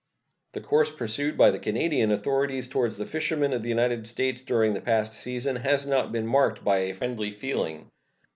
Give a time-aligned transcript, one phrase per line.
[0.53, 4.73] The course pursued by the Canadian authorities toward the fishermen of the United States during
[4.73, 7.91] the past season has not been marked by a friendly feeling.